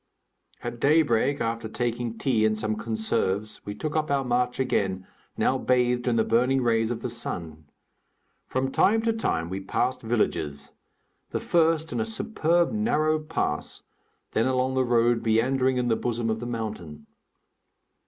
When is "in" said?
6.07-6.15, 11.93-11.99, 15.77-15.87